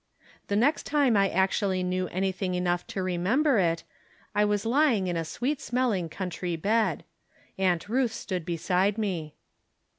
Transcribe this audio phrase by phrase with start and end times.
[0.47, 3.83] The next time I actually knew anything enough to remember it,
[4.33, 7.03] I was lying in a sweet smelling country bed.
[7.59, 9.35] Aunt Ruth stood beside me.